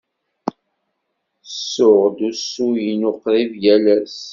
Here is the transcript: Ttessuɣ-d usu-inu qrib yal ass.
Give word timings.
Ttessuɣ-d 1.39 2.19
usu-inu 2.29 3.11
qrib 3.21 3.51
yal 3.63 3.85
ass. 3.97 4.19